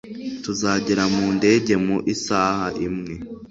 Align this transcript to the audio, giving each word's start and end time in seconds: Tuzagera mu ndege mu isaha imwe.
Tuzagera 0.43 1.03
mu 1.15 1.25
ndege 1.37 1.73
mu 1.85 1.97
isaha 2.13 2.67
imwe. 2.87 3.13